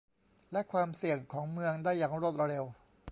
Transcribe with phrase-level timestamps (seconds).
[0.51, 2.65] และความเสี่ยงของเมืองได้อย่างรวดเร็ว